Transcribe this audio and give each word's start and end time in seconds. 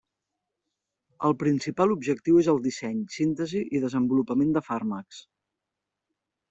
El 1.29 1.35
principal 1.43 1.93
objectiu 1.97 2.41
és 2.45 2.49
el 2.55 2.63
disseny, 2.65 3.05
síntesi 3.19 3.65
i 3.79 3.83
desenvolupament 3.87 4.59
de 4.59 4.67
fàrmacs. 4.71 5.23